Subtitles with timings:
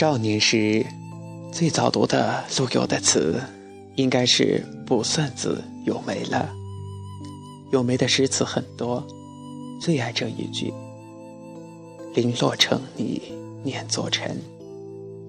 [0.00, 0.86] 少年时
[1.52, 3.38] 最早读的陆游的词，
[3.96, 6.48] 应该是《卜算子·咏梅》了。
[7.72, 9.06] 咏梅的诗词很多，
[9.78, 10.72] 最爱这一句
[12.16, 13.20] ：“零落成泥
[13.62, 14.40] 碾作尘，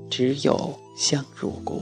[0.09, 1.81] 只有香如故。”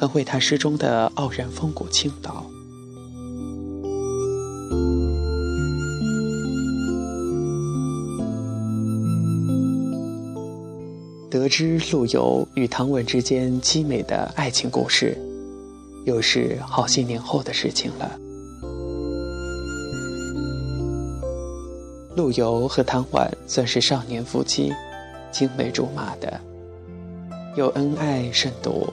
[0.00, 2.44] 很会他诗中的傲然风骨倾倒。
[11.48, 15.16] 得知陆游与唐婉之间凄美的爱情故事，
[16.04, 18.18] 又是好些年后的事情了。
[22.14, 24.70] 陆游和唐婉算是少年夫妻，
[25.32, 26.38] 青梅竹马的，
[27.56, 28.86] 有恩爱甚笃。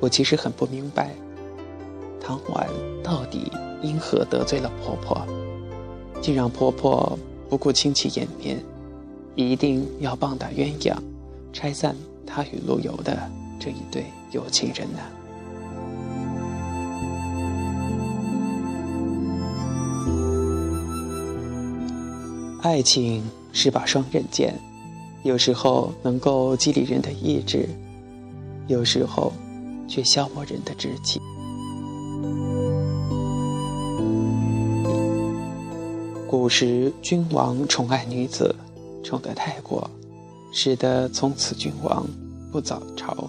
[0.00, 1.14] 我其实很不明白，
[2.20, 2.66] 唐婉
[3.04, 3.52] 到底
[3.82, 5.24] 因何得罪了婆婆，
[6.20, 7.16] 竟让婆婆
[7.48, 8.60] 不顾亲戚颜面，
[9.36, 10.92] 一定要棒打鸳鸯。
[11.52, 11.94] 拆散
[12.26, 14.98] 他与陆游的这一对有情人呢？
[22.62, 24.54] 爱情是把双刃剑，
[25.24, 27.68] 有时候能够激励人的意志，
[28.68, 29.32] 有时候
[29.88, 31.20] 却消磨人的志气。
[36.28, 38.54] 古时君王宠爱女子，
[39.02, 39.90] 宠得太过。
[40.52, 42.06] 使得从此君王
[42.52, 43.28] 不早朝，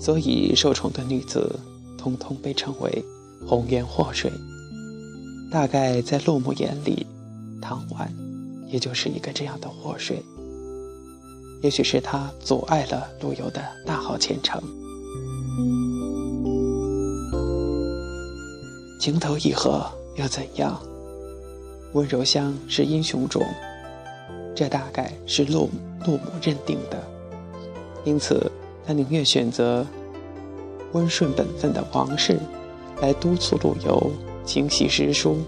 [0.00, 1.58] 所以受宠的女子
[1.98, 3.04] 通通被称为
[3.46, 4.30] 红颜祸水。
[5.50, 7.06] 大概在陆母眼里，
[7.60, 8.12] 唐婉
[8.68, 10.22] 也就是一个这样的祸水。
[11.62, 14.62] 也许是他阻碍了陆游的大好前程。
[19.00, 19.84] 情投意合
[20.16, 20.80] 又怎样？
[21.94, 23.42] 温柔乡是英雄冢。
[24.54, 25.68] 这大概是陆
[26.04, 27.02] 陆母认定的，
[28.04, 28.50] 因此
[28.86, 29.86] 他宁愿选择
[30.92, 32.38] 温顺本分的王氏
[33.00, 34.12] 来督促陆游
[34.44, 35.38] 勤习诗书，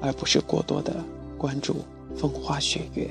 [0.00, 0.94] 而不是过多的
[1.38, 1.76] 关注
[2.16, 3.08] 风花雪月。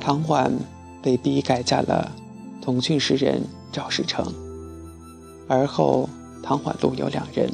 [0.00, 0.52] 唐婉
[1.02, 2.10] 被逼改嫁了
[2.60, 4.32] 同郡诗人赵世成，
[5.46, 6.08] 而后
[6.42, 7.48] 唐婉、陆游两人。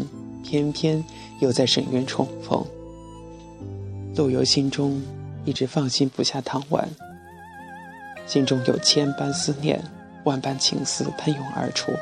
[0.45, 1.05] 偏偏
[1.41, 2.65] 又在沈园重逢，
[4.19, 5.01] 陆游心中
[5.45, 6.89] 一直放心不下唐婉，
[8.27, 9.81] 心中有千般思念，
[10.25, 11.93] 万般情思喷涌而出。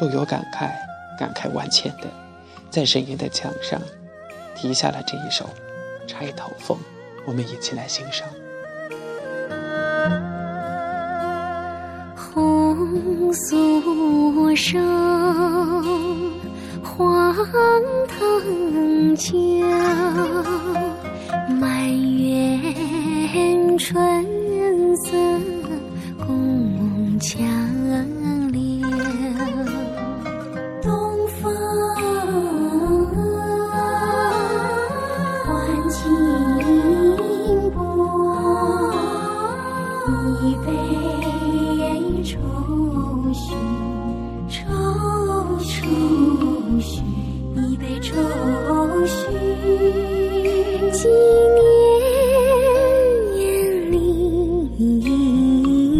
[0.00, 0.70] 陆游感慨，
[1.18, 2.04] 感慨万千的，
[2.68, 3.80] 在沈园的墙上
[4.54, 5.46] 题下了这一首
[6.06, 6.76] 《钗头凤》，
[7.24, 8.28] 我们一起来欣赏。
[12.14, 14.78] 红酥手。
[16.96, 17.34] 黄
[18.08, 19.30] 藤酒，
[21.60, 21.66] 满
[22.16, 24.24] 园春
[24.96, 25.12] 色
[26.26, 27.38] 宫墙
[28.50, 28.58] 柳。
[30.82, 30.88] 东
[31.40, 31.44] 风
[35.44, 35.46] 唤
[35.90, 35.96] 清
[37.72, 37.76] 波，
[40.42, 40.68] 一杯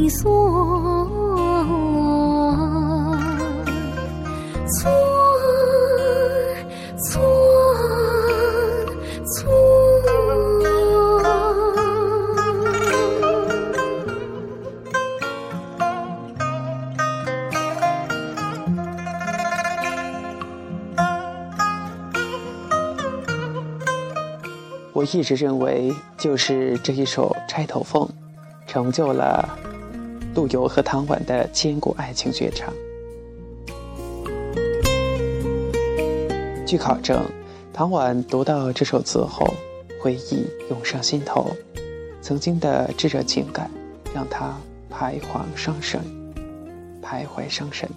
[0.08, 1.06] 里锁。
[24.94, 28.02] 我一直认为，就是这一首《钗头凤》，
[28.66, 29.48] 成就了
[30.38, 32.73] 陆游和唐婉的千古爱情绝唱。
[36.64, 37.25] 据考证，
[37.73, 39.52] 唐婉读到这首词后，
[40.00, 41.50] 回忆涌上心头，
[42.23, 43.69] 曾经的炙热情感，
[44.14, 44.56] 让她
[44.88, 46.00] 徘徊伤神，
[47.02, 47.91] 徘徊伤神。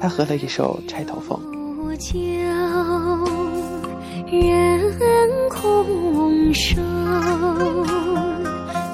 [0.00, 1.36] 他合了一首《钗头凤》。
[4.30, 6.80] 人空瘦，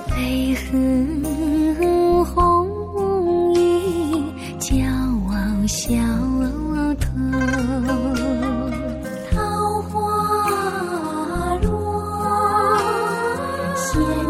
[0.08, 1.55] 飞鹤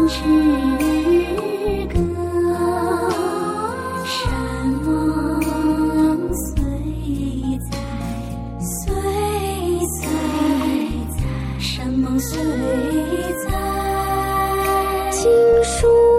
[0.07, 0.23] 之
[1.93, 1.99] 歌，
[4.05, 4.15] 山
[4.85, 6.55] 盟虽
[7.69, 7.71] 在，
[8.61, 8.85] 虽
[9.99, 10.05] 在，
[11.59, 12.39] 山盟虽
[13.43, 13.51] 在，
[15.11, 15.29] 情
[15.63, 16.16] 书。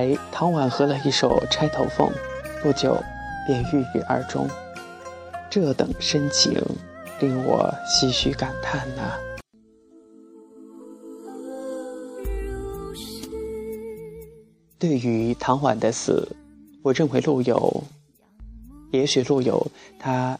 [0.00, 2.08] 来，唐婉和了一首《钗头凤》，
[2.62, 2.96] 不久
[3.46, 4.48] 便郁郁而终。
[5.50, 6.54] 这等深情，
[7.20, 9.18] 令我唏嘘感叹呐、
[14.78, 16.34] 对于唐婉的死，
[16.82, 17.84] 我认为陆游，
[18.92, 19.66] 也许陆游
[19.98, 20.38] 他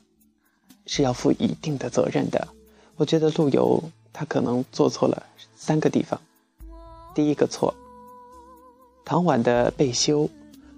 [0.86, 2.48] 是要负一定的责任的。
[2.96, 5.22] 我觉得陆游他可能做错了
[5.54, 6.18] 三个地方。
[7.14, 7.74] 第一个错，
[9.10, 10.30] 唐婉的被休，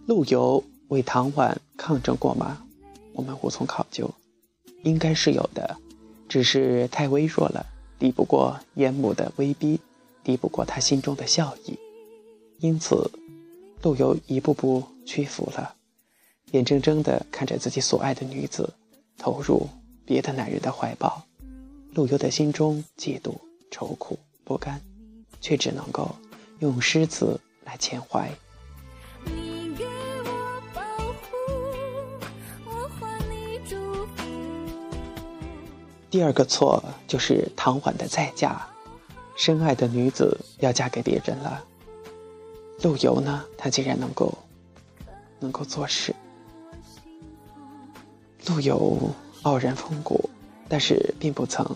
[0.06, 2.64] 陆游为唐婉抗争过吗？
[3.12, 4.10] 我们无从考究，
[4.84, 5.76] 应该是有的，
[6.30, 7.66] 只是太微弱了，
[7.98, 9.78] 抵不过严母的威逼，
[10.24, 11.78] 抵不过他心中的笑意，
[12.60, 13.10] 因此。
[13.82, 15.74] 陆游一步步屈服了，
[16.52, 18.72] 眼睁睁地看着自己所爱的女子
[19.18, 19.68] 投入
[20.06, 21.22] 别的男人的怀抱，
[21.92, 23.34] 陆游的心中嫉妒、
[23.70, 24.80] 愁苦、不甘，
[25.42, 26.16] 却只能够
[26.60, 28.30] 用诗词来缅怀。
[36.10, 38.60] 第二个错就是唐婉的再嫁，
[39.34, 41.64] 深爱的女子要嫁给别人了。
[42.82, 44.36] 陆游呢，他竟然能够
[45.40, 46.14] 能够做事。
[48.46, 49.10] 陆游
[49.42, 50.28] 傲然风骨，
[50.68, 51.66] 但是并不曾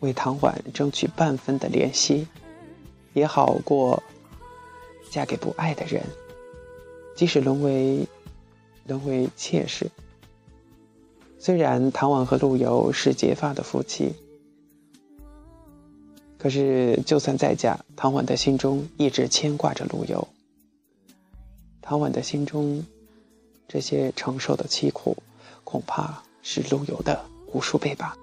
[0.00, 2.28] 为唐婉争取半分的怜惜，
[3.14, 4.02] 也好过
[5.14, 6.02] 嫁给不爱的人，
[7.14, 8.08] 即使沦为
[8.84, 9.88] 沦为妾室。
[11.38, 14.12] 虽然唐婉和陆游是结发的夫妻，
[16.36, 20.26] 可是就算再嫁，唐婉的心中一直牵挂着陆游。
[21.80, 22.84] 唐婉的心中
[23.68, 25.16] 这些承受的凄苦，
[25.62, 28.18] 恐怕是陆游的无数倍吧。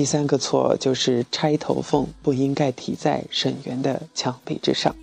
[0.00, 4.96] 第三个错就是钗头凤不应该题在沈园的墙壁之上。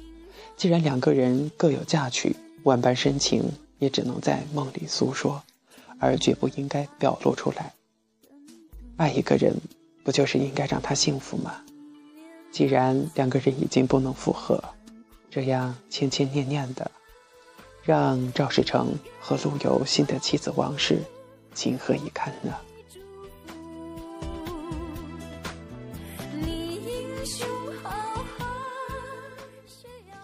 [0.55, 3.43] 既然两个人各有嫁娶，万般深情
[3.77, 5.43] 也只能在梦里诉说，
[5.99, 7.75] 而绝不应该表露出来。
[8.95, 9.53] 爱一个人，
[10.03, 11.61] 不就是应该让他幸福吗？
[12.51, 14.63] 既然两个人已经不能复合，
[15.29, 16.89] 这样牵牵念念的，
[17.83, 20.97] 让赵世成和陆游新的妻子王氏
[21.53, 22.51] 情何以堪呢？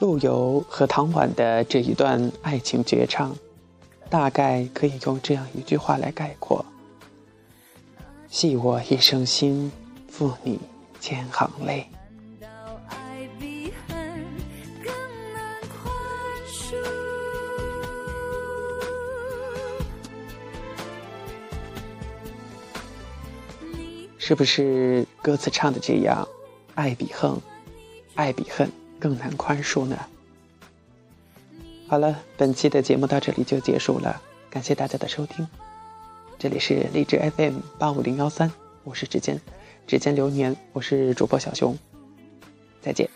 [0.04, 3.34] 陆游和唐婉的这一段爱情绝唱，
[4.10, 6.66] 大概可以用这样一句话来概括
[8.28, 9.72] ：“系我一生心，
[10.10, 10.60] 负你
[11.00, 11.88] 千行泪。
[12.42, 12.48] 到
[12.90, 13.98] 爱比恨
[14.84, 14.94] 更
[15.34, 15.90] 难宽
[16.52, 16.76] 恕。”
[24.18, 26.28] 是不是歌词唱的这样？
[26.76, 27.40] 爱比恨，
[28.16, 28.70] 爱比恨
[29.04, 30.00] 更难宽恕呢？
[31.90, 35.46] 好了，本期的节目到这里就结束了，感谢大家的收听。
[36.40, 38.50] 这里是荔枝 FM 八五零幺三，
[38.86, 39.42] 我是指尖，
[39.86, 41.78] 指尖流年，我是主播小熊，
[42.82, 43.10] 再见。